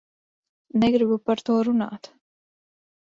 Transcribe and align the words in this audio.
Negribu 0.83 1.19
par 1.31 1.43
to 1.49 1.59
runāt. 1.69 2.13